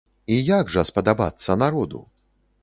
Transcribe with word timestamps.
І 0.35 0.37
як 0.47 0.71
жа 0.75 0.83
спадабацца 0.91 1.57
народу? 1.65 2.03